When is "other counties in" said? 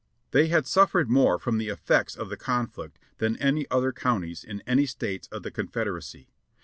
3.69-4.61